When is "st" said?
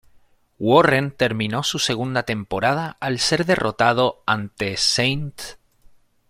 4.73-5.57